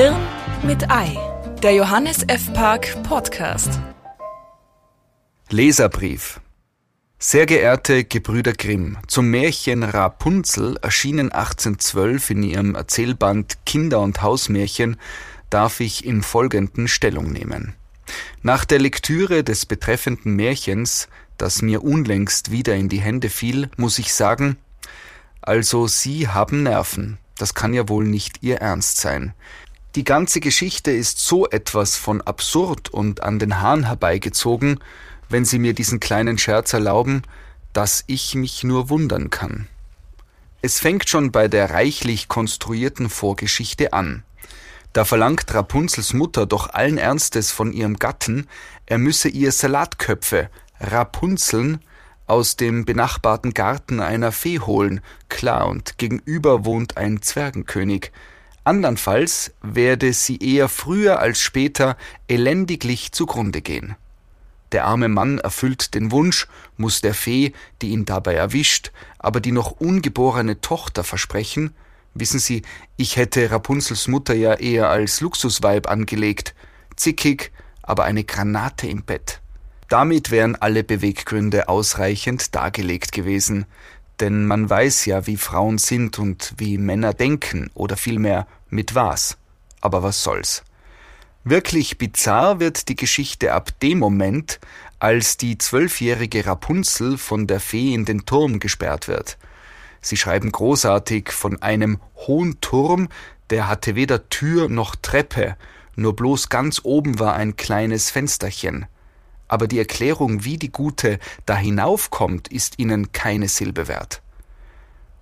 Hirn 0.00 0.14
mit 0.62 0.92
Ei, 0.92 1.18
der 1.60 1.74
Johannes 1.74 2.22
F. 2.28 2.52
Park 2.52 3.02
Podcast. 3.02 3.80
Leserbrief. 5.50 6.40
Sehr 7.18 7.46
geehrte 7.46 8.04
Gebrüder 8.04 8.52
Grimm, 8.52 8.98
zum 9.08 9.28
Märchen 9.28 9.82
Rapunzel, 9.82 10.76
erschienen 10.82 11.32
1812 11.32 12.30
in 12.30 12.42
ihrem 12.44 12.74
Erzählband 12.76 13.66
Kinder- 13.66 13.98
und 13.98 14.22
Hausmärchen, 14.22 14.98
darf 15.50 15.80
ich 15.80 16.04
im 16.04 16.22
Folgenden 16.22 16.86
Stellung 16.86 17.32
nehmen. 17.32 17.74
Nach 18.40 18.64
der 18.64 18.78
Lektüre 18.78 19.42
des 19.42 19.66
betreffenden 19.66 20.36
Märchens, 20.36 21.08
das 21.38 21.60
mir 21.60 21.82
unlängst 21.82 22.52
wieder 22.52 22.76
in 22.76 22.88
die 22.88 23.00
Hände 23.00 23.30
fiel, 23.30 23.68
muss 23.76 23.98
ich 23.98 24.14
sagen, 24.14 24.58
also 25.40 25.88
Sie 25.88 26.28
haben 26.28 26.62
Nerven. 26.62 27.18
Das 27.36 27.54
kann 27.54 27.72
ja 27.72 27.88
wohl 27.88 28.04
nicht 28.04 28.42
Ihr 28.42 28.56
Ernst 28.58 28.98
sein. 28.98 29.32
Die 29.94 30.04
ganze 30.04 30.40
Geschichte 30.40 30.90
ist 30.90 31.18
so 31.18 31.48
etwas 31.48 31.96
von 31.96 32.20
absurd 32.20 32.90
und 32.90 33.22
an 33.22 33.38
den 33.38 33.60
Haaren 33.60 33.84
herbeigezogen, 33.84 34.80
wenn 35.28 35.44
Sie 35.44 35.58
mir 35.58 35.72
diesen 35.72 35.98
kleinen 35.98 36.38
Scherz 36.38 36.72
erlauben, 36.72 37.22
dass 37.72 38.04
ich 38.06 38.34
mich 38.34 38.64
nur 38.64 38.90
wundern 38.90 39.30
kann. 39.30 39.66
Es 40.60 40.80
fängt 40.80 41.08
schon 41.08 41.32
bei 41.32 41.48
der 41.48 41.70
reichlich 41.70 42.28
konstruierten 42.28 43.08
Vorgeschichte 43.08 43.92
an. 43.92 44.24
Da 44.92 45.04
verlangt 45.04 45.52
Rapunzels 45.54 46.12
Mutter 46.12 46.46
doch 46.46 46.70
allen 46.70 46.98
Ernstes 46.98 47.50
von 47.50 47.72
ihrem 47.72 47.98
Gatten, 47.98 48.46
er 48.86 48.98
müsse 48.98 49.28
ihr 49.28 49.52
Salatköpfe, 49.52 50.50
Rapunzeln, 50.80 51.80
aus 52.26 52.56
dem 52.56 52.84
benachbarten 52.84 53.54
Garten 53.54 54.00
einer 54.00 54.32
Fee 54.32 54.58
holen, 54.58 55.00
klar, 55.28 55.68
und 55.68 55.96
gegenüber 55.96 56.64
wohnt 56.64 56.96
ein 56.96 57.22
Zwergenkönig, 57.22 58.12
Andernfalls 58.68 59.52
werde 59.62 60.12
sie 60.12 60.36
eher 60.36 60.68
früher 60.68 61.20
als 61.20 61.40
später 61.40 61.96
elendiglich 62.28 63.12
zugrunde 63.12 63.62
gehen. 63.62 63.96
Der 64.72 64.84
arme 64.84 65.08
Mann 65.08 65.38
erfüllt 65.38 65.94
den 65.94 66.12
Wunsch, 66.12 66.46
muss 66.76 67.00
der 67.00 67.14
Fee, 67.14 67.54
die 67.80 67.88
ihn 67.88 68.04
dabei 68.04 68.34
erwischt, 68.34 68.92
aber 69.18 69.40
die 69.40 69.52
noch 69.52 69.70
ungeborene 69.70 70.60
Tochter 70.60 71.02
versprechen, 71.02 71.72
wissen 72.12 72.40
Sie, 72.40 72.60
ich 72.98 73.16
hätte 73.16 73.50
Rapunzels 73.50 74.06
Mutter 74.06 74.34
ja 74.34 74.52
eher 74.52 74.90
als 74.90 75.22
Luxusweib 75.22 75.88
angelegt, 75.88 76.54
zickig, 76.94 77.52
aber 77.80 78.04
eine 78.04 78.24
Granate 78.24 78.86
im 78.86 79.02
Bett. 79.02 79.40
Damit 79.88 80.30
wären 80.30 80.56
alle 80.56 80.84
Beweggründe 80.84 81.70
ausreichend 81.70 82.54
dargelegt 82.54 83.12
gewesen, 83.12 83.64
denn 84.20 84.46
man 84.46 84.68
weiß 84.68 85.06
ja, 85.06 85.26
wie 85.26 85.36
Frauen 85.36 85.78
sind 85.78 86.18
und 86.18 86.54
wie 86.56 86.78
Männer 86.78 87.14
denken, 87.14 87.70
oder 87.74 87.96
vielmehr 87.96 88.46
mit 88.68 88.94
was. 88.94 89.38
Aber 89.80 90.02
was 90.02 90.22
soll's. 90.22 90.64
Wirklich 91.44 91.98
bizarr 91.98 92.60
wird 92.60 92.88
die 92.88 92.96
Geschichte 92.96 93.52
ab 93.52 93.78
dem 93.80 93.98
Moment, 93.98 94.58
als 94.98 95.36
die 95.36 95.56
zwölfjährige 95.56 96.44
Rapunzel 96.46 97.16
von 97.16 97.46
der 97.46 97.60
Fee 97.60 97.94
in 97.94 98.04
den 98.04 98.26
Turm 98.26 98.60
gesperrt 98.60 99.08
wird. 99.08 99.38
Sie 100.00 100.16
schreiben 100.16 100.52
großartig 100.52 101.30
von 101.30 101.62
einem 101.62 102.00
hohen 102.16 102.60
Turm, 102.60 103.08
der 103.50 103.68
hatte 103.68 103.94
weder 103.94 104.28
Tür 104.28 104.68
noch 104.68 104.96
Treppe, 104.96 105.56
nur 105.96 106.14
bloß 106.14 106.48
ganz 106.48 106.80
oben 106.84 107.18
war 107.18 107.34
ein 107.34 107.56
kleines 107.56 108.10
Fensterchen 108.10 108.86
aber 109.48 109.66
die 109.66 109.78
Erklärung, 109.78 110.44
wie 110.44 110.58
die 110.58 110.70
Gute 110.70 111.18
da 111.46 111.56
hinaufkommt, 111.56 112.48
ist 112.48 112.78
ihnen 112.78 113.12
keine 113.12 113.48
Silbe 113.48 113.88
wert. 113.88 114.22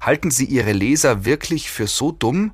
Halten 0.00 0.30
Sie 0.30 0.44
Ihre 0.44 0.72
Leser 0.72 1.24
wirklich 1.24 1.70
für 1.70 1.86
so 1.86 2.12
dumm, 2.12 2.52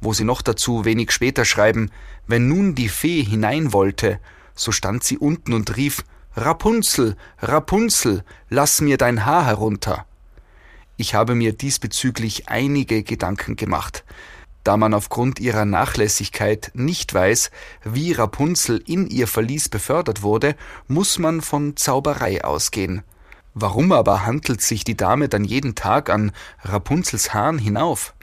wo 0.00 0.12
Sie 0.12 0.24
noch 0.24 0.42
dazu 0.42 0.84
wenig 0.84 1.12
später 1.12 1.44
schreiben, 1.44 1.90
wenn 2.26 2.48
nun 2.48 2.74
die 2.74 2.88
Fee 2.88 3.22
hinein 3.22 3.72
wollte, 3.72 4.20
so 4.54 4.72
stand 4.72 5.04
sie 5.04 5.18
unten 5.18 5.52
und 5.52 5.76
rief 5.76 6.04
Rapunzel, 6.36 7.16
Rapunzel, 7.40 8.24
lass 8.48 8.80
mir 8.80 8.96
dein 8.96 9.24
Haar 9.24 9.46
herunter. 9.46 10.06
Ich 10.96 11.14
habe 11.14 11.34
mir 11.34 11.52
diesbezüglich 11.52 12.48
einige 12.48 13.02
Gedanken 13.02 13.56
gemacht, 13.56 14.04
da 14.64 14.76
man 14.76 14.94
aufgrund 14.94 15.40
ihrer 15.40 15.64
Nachlässigkeit 15.64 16.70
nicht 16.74 17.14
weiß, 17.14 17.50
wie 17.84 18.12
Rapunzel 18.12 18.82
in 18.86 19.06
ihr 19.06 19.26
Verlies 19.26 19.68
befördert 19.68 20.22
wurde, 20.22 20.56
muss 20.86 21.18
man 21.18 21.40
von 21.40 21.76
Zauberei 21.76 22.44
ausgehen. 22.44 23.02
Warum 23.54 23.92
aber 23.92 24.26
handelt 24.26 24.60
sich 24.60 24.84
die 24.84 24.96
Dame 24.96 25.28
dann 25.28 25.44
jeden 25.44 25.74
Tag 25.74 26.10
an 26.10 26.32
Rapunzels 26.62 27.34
Haaren 27.34 27.58
hinauf? 27.58 28.14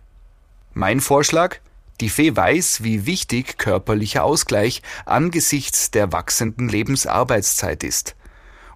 Mein 0.73 1.01
Vorschlag? 1.01 1.57
Die 2.01 2.09
Fee 2.09 2.35
weiß, 2.35 2.83
wie 2.83 3.05
wichtig 3.05 3.57
körperlicher 3.57 4.23
Ausgleich 4.23 4.81
angesichts 5.05 5.91
der 5.91 6.11
wachsenden 6.11 6.67
Lebensarbeitszeit 6.67 7.83
ist 7.83 8.15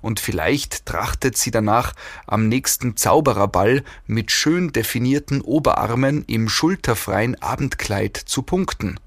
und 0.02 0.20
vielleicht 0.20 0.86
trachtet 0.86 1.38
sie 1.38 1.52
danach 1.52 1.94
am 2.28 2.48
nächsten 2.48 2.98
Zaubererball 2.98 3.84
mit 4.06 4.32
schön 4.32 4.72
definierten 4.72 5.42
Oberarmen 5.42 6.24
im 6.26 6.50
schulterfreien 6.50 7.42
Abendkleid 7.42 8.18
zu 8.18 8.42
punkten. 8.42 9.00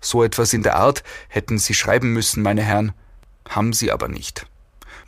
So 0.00 0.24
etwas 0.24 0.52
in 0.52 0.62
der 0.62 0.76
Art 0.76 1.04
hätten 1.28 1.58
Sie 1.58 1.74
schreiben 1.74 2.12
müssen, 2.12 2.42
meine 2.42 2.62
Herren, 2.62 2.92
haben 3.48 3.72
Sie 3.72 3.92
aber 3.92 4.08
nicht. 4.08 4.49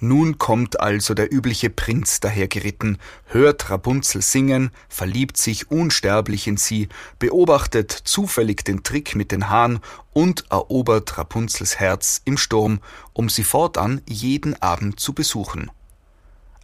Nun 0.05 0.37
kommt 0.37 0.81
also 0.81 1.15
der 1.15 1.33
übliche 1.33 1.71
Prinz 1.71 2.19
dahergeritten, 2.19 2.99
hört 3.27 3.71
Rapunzel 3.71 4.21
singen, 4.21 4.73
verliebt 4.89 5.37
sich 5.37 5.71
unsterblich 5.71 6.49
in 6.49 6.57
sie, 6.57 6.89
beobachtet 7.21 7.93
zufällig 7.93 8.65
den 8.65 8.83
Trick 8.83 9.15
mit 9.15 9.31
den 9.31 9.49
Haaren 9.49 9.79
und 10.13 10.45
erobert 10.51 11.19
Rapunzels 11.19 11.79
Herz 11.79 12.21
im 12.25 12.37
Sturm, 12.37 12.81
um 13.13 13.29
sie 13.29 13.45
fortan 13.45 14.01
jeden 14.09 14.61
Abend 14.61 14.99
zu 14.99 15.13
besuchen. 15.13 15.71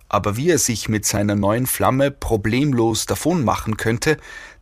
Aber 0.09 0.37
wie 0.37 0.51
er 0.51 0.59
sich 0.59 0.89
mit 0.89 1.07
seiner 1.07 1.37
neuen 1.37 1.69
Flamme 1.69 2.11
problemlos 2.11 3.07
davon 3.07 3.45
machen 3.45 3.77
könnte, 3.77 4.17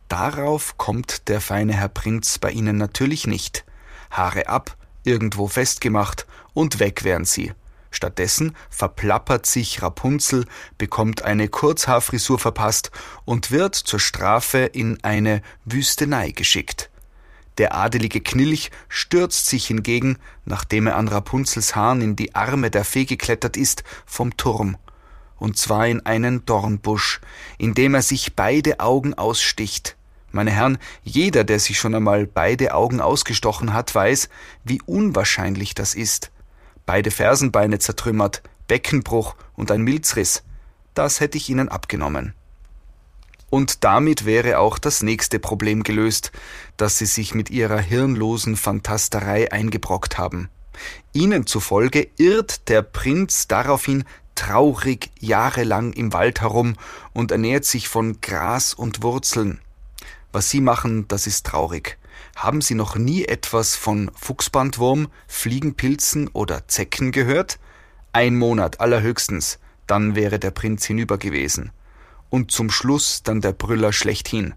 darauf 0.07 0.77
kommt 0.77 1.29
der 1.29 1.41
feine 1.41 1.73
Herr 1.73 1.89
Prinz 1.89 2.37
bei 2.37 2.51
ihnen 2.51 2.77
natürlich 2.77 3.25
nicht. 3.25 3.65
Haare 4.11 4.49
ab, 4.49 4.77
irgendwo 5.03 5.47
festgemacht 5.47 6.27
und 6.53 6.77
weg 6.77 7.03
wären 7.03 7.25
sie. 7.25 7.53
Stattdessen 7.97 8.55
verplappert 8.69 9.47
sich 9.47 9.81
Rapunzel, 9.81 10.45
bekommt 10.77 11.23
eine 11.23 11.47
Kurzhaarfrisur 11.47 12.37
verpasst 12.37 12.91
und 13.25 13.49
wird 13.49 13.73
zur 13.73 13.99
Strafe 13.99 14.59
in 14.59 15.03
eine 15.03 15.41
Wüstenei 15.65 16.29
geschickt. 16.29 16.91
Der 17.57 17.73
adelige 17.73 18.21
Knilch 18.21 18.69
stürzt 18.87 19.47
sich 19.47 19.65
hingegen, 19.65 20.19
nachdem 20.45 20.85
er 20.85 20.95
an 20.95 21.07
Rapunzels 21.07 21.75
Haaren 21.75 22.01
in 22.01 22.15
die 22.15 22.35
Arme 22.35 22.69
der 22.69 22.85
Fee 22.85 23.05
geklettert 23.05 23.57
ist, 23.57 23.83
vom 24.05 24.37
Turm, 24.37 24.77
und 25.37 25.57
zwar 25.57 25.87
in 25.87 26.05
einen 26.05 26.45
Dornbusch, 26.45 27.19
in 27.57 27.73
dem 27.73 27.95
er 27.95 28.03
sich 28.03 28.35
beide 28.35 28.79
Augen 28.79 29.15
aussticht. 29.15 29.97
Meine 30.31 30.51
Herren, 30.51 30.77
jeder, 31.01 31.43
der 31.43 31.59
sich 31.59 31.79
schon 31.79 31.95
einmal 31.95 32.27
beide 32.27 32.75
Augen 32.75 33.01
ausgestochen 33.01 33.73
hat, 33.73 33.95
weiß, 33.95 34.29
wie 34.63 34.83
unwahrscheinlich 34.85 35.73
das 35.73 35.95
ist 35.95 36.29
beide 36.87 37.11
Fersenbeine 37.11 37.77
zertrümmert, 37.77 38.41
Beckenbruch 38.67 39.35
und 39.55 39.69
ein 39.69 39.83
Milzriss. 39.83 40.41
Das 40.95 41.19
hätte 41.19 41.37
ich 41.37 41.49
ihnen 41.49 41.69
abgenommen. 41.69 42.33
Und 43.51 43.83
damit 43.83 44.25
wäre 44.25 44.57
auch 44.57 44.79
das 44.79 45.03
nächste 45.03 45.37
Problem 45.37 45.83
gelöst, 45.83 46.31
das 46.75 46.97
sie 46.97 47.05
sich 47.05 47.35
mit 47.35 47.51
ihrer 47.51 47.79
hirnlosen 47.79 48.57
Fantasterei 48.57 49.51
eingebrockt 49.51 50.17
haben. 50.17 50.49
Ihnen 51.13 51.45
zufolge 51.45 52.07
irrt 52.17 52.67
der 52.69 52.81
Prinz 52.81 53.47
daraufhin 53.47 54.03
traurig 54.35 55.11
jahrelang 55.19 55.93
im 55.93 56.13
Wald 56.13 56.41
herum 56.41 56.75
und 57.13 57.31
ernährt 57.31 57.65
sich 57.65 57.87
von 57.87 58.21
Gras 58.21 58.73
und 58.73 59.01
Wurzeln. 59.01 59.59
Was 60.31 60.49
Sie 60.49 60.61
machen, 60.61 61.07
das 61.07 61.25
ist 61.25 61.45
traurig. 61.45 61.97
Haben 62.35 62.61
Sie 62.61 62.75
noch 62.75 62.95
nie 62.95 63.25
etwas 63.25 63.75
von 63.75 64.11
Fuchsbandwurm, 64.15 65.07
Fliegenpilzen 65.27 66.27
oder 66.29 66.67
Zecken 66.67 67.11
gehört? 67.11 67.59
Ein 68.13 68.35
Monat 68.35 68.79
allerhöchstens, 68.79 69.59
dann 69.85 70.15
wäre 70.15 70.39
der 70.39 70.51
Prinz 70.51 70.85
hinüber 70.85 71.17
gewesen. 71.17 71.71
Und 72.29 72.51
zum 72.51 72.69
Schluss 72.69 73.23
dann 73.23 73.41
der 73.41 73.53
Brüller 73.53 73.93
schlechthin. 73.93 74.53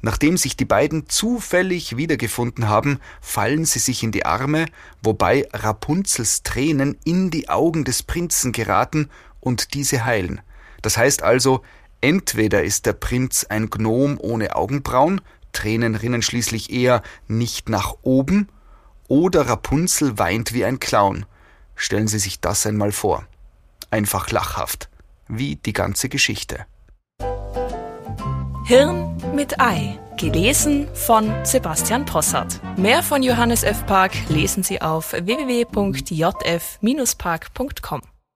Nachdem 0.00 0.36
sich 0.36 0.56
die 0.56 0.64
beiden 0.64 1.08
zufällig 1.08 1.96
wiedergefunden 1.96 2.68
haben, 2.68 3.00
fallen 3.20 3.64
sie 3.64 3.80
sich 3.80 4.02
in 4.02 4.12
die 4.12 4.24
Arme, 4.24 4.66
wobei 5.02 5.48
Rapunzels 5.52 6.44
Tränen 6.44 6.96
in 7.04 7.30
die 7.30 7.48
Augen 7.48 7.84
des 7.84 8.04
Prinzen 8.04 8.52
geraten 8.52 9.10
und 9.40 9.74
diese 9.74 10.04
heilen. 10.04 10.40
Das 10.82 10.96
heißt 10.96 11.22
also, 11.22 11.62
entweder 12.00 12.62
ist 12.62 12.86
der 12.86 12.92
Prinz 12.92 13.44
ein 13.48 13.70
Gnom 13.70 14.18
ohne 14.20 14.54
Augenbrauen, 14.54 15.20
Tränen 15.52 15.94
rinnen 15.94 16.22
schließlich 16.22 16.72
eher 16.72 17.02
nicht 17.26 17.68
nach 17.68 17.94
oben, 18.02 18.48
oder 19.08 19.48
Rapunzel 19.48 20.18
weint 20.18 20.52
wie 20.52 20.64
ein 20.64 20.80
Clown. 20.80 21.26
Stellen 21.74 22.08
Sie 22.08 22.18
sich 22.18 22.40
das 22.40 22.66
einmal 22.66 22.92
vor. 22.92 23.26
Einfach 23.90 24.30
lachhaft, 24.30 24.88
wie 25.28 25.56
die 25.56 25.72
ganze 25.72 26.08
Geschichte. 26.08 26.66
Hirn 28.64 29.16
mit 29.34 29.60
Ei. 29.60 29.98
Gelesen 30.18 30.88
von 30.94 31.32
Sebastian 31.44 32.04
Possart. 32.04 32.60
Mehr 32.76 33.04
von 33.04 33.22
Johannes 33.22 33.62
F. 33.62 33.86
Park 33.86 34.10
lesen 34.28 34.64
Sie 34.64 34.82
auf 34.82 35.12
www.jf-park.com. 35.12 38.02